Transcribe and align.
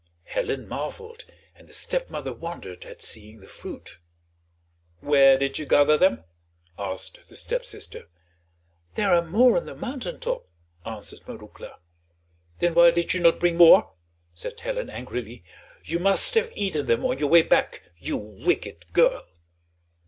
Helen 0.25 0.67
marveled 0.67 1.25
and 1.53 1.69
the 1.69 1.73
stepmother 1.73 2.33
wondered 2.33 2.85
at 2.85 3.03
seeing 3.03 3.39
the 3.39 3.47
fruit. 3.47 3.99
"Where 4.99 5.37
did 5.37 5.59
you 5.59 5.67
gather 5.67 5.95
them?" 5.95 6.23
asked 6.75 7.29
the 7.29 7.37
stepsister. 7.37 8.07
"There 8.95 9.13
are 9.13 9.21
more 9.23 9.57
on 9.57 9.67
the 9.67 9.75
mountain 9.75 10.19
top," 10.19 10.49
answered 10.83 11.21
Marouckla. 11.27 11.77
"Then 12.57 12.73
why 12.73 12.89
did 12.89 13.13
you 13.13 13.19
not 13.19 13.39
bring 13.39 13.57
more?" 13.57 13.93
said 14.33 14.59
Helen 14.59 14.89
angrily; 14.89 15.43
"you 15.83 15.99
must 15.99 16.33
have 16.33 16.51
eaten 16.55 16.87
them 16.87 17.05
on 17.05 17.19
your 17.19 17.29
way 17.29 17.43
back, 17.43 17.83
you 17.99 18.17
wicked 18.17 18.91
girl." 18.93 19.27